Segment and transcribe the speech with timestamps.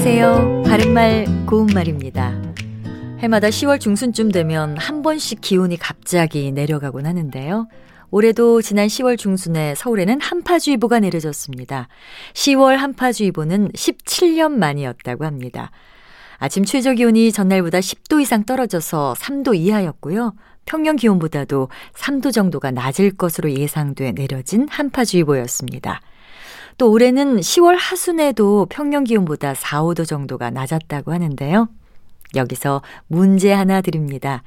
[0.00, 0.62] 안녕하세요.
[0.64, 2.32] 바른말 고운말입니다.
[3.18, 7.66] 해마다 10월 중순쯤 되면 한 번씩 기온이 갑자기 내려가곤 하는데요.
[8.12, 11.88] 올해도 지난 10월 중순에 서울에는 한파주의보가 내려졌습니다.
[12.32, 15.72] 10월 한파주의보는 17년 만이었다고 합니다.
[16.36, 20.32] 아침 최저 기온이 전날보다 10도 이상 떨어져서 3도 이하였고요.
[20.64, 26.00] 평년 기온보다도 3도 정도가 낮을 것으로 예상돼 내려진 한파주의보였습니다.
[26.78, 31.68] 또 올해는 10월 하순에도 평년 기온보다 4, 5도 정도가 낮았다고 하는데요.
[32.36, 34.42] 여기서 문제 하나 드립니다.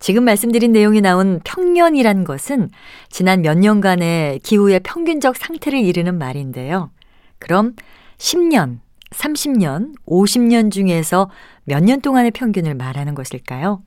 [0.00, 2.70] 지금 말씀드린 내용이 나온 평년이란 것은
[3.08, 6.90] 지난 몇 년간의 기후의 평균적 상태를 이르는 말인데요.
[7.38, 7.76] 그럼
[8.18, 11.30] 10년, 30년, 50년 중에서
[11.64, 13.82] 몇 년 동안의 평균을 말하는 것일까요?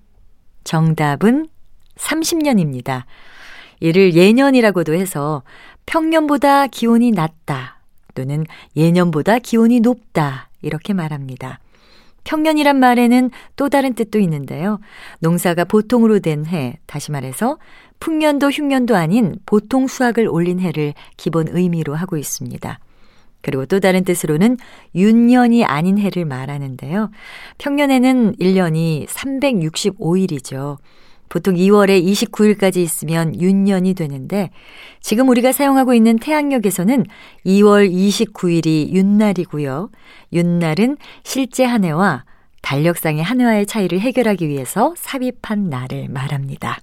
[0.64, 1.48] 정답은
[1.98, 3.04] 30년입니다.
[3.82, 5.44] 이를 예년이라고도 해서
[5.86, 7.75] 평년보다 기온이 낮다
[8.16, 11.60] 또는 예년보다 기온이 높다 이렇게 말합니다.
[12.24, 14.80] 평년이란 말에는 또 다른 뜻도 있는데요.
[15.20, 17.58] 농사가 보통으로 된 해, 다시 말해서
[18.00, 22.80] 풍년도 흉년도 아닌 보통 수확을 올린 해를 기본 의미로 하고 있습니다.
[23.42, 24.58] 그리고 또 다른 뜻으로는
[24.96, 27.12] 윤년이 아닌 해를 말하는데요.
[27.60, 30.78] 평년에는 1년이 365일이죠.
[31.30, 34.50] 보통 2월에 29일까지 있으면 윤년이 되는데
[35.02, 37.06] 지금 우리가 사용하고 있는 태양력에서는
[37.46, 39.90] 2월 29일이 윤날이고요.
[40.34, 42.24] 윤날은 실제 한 해와
[42.62, 46.80] 달력상의 한 해와의 차이를 해결하기 위해서 삽입한 날을 말합니다.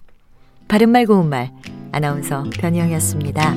[0.69, 1.51] 바른말 고운말
[1.91, 3.55] 아나운서 변희영이었습니다.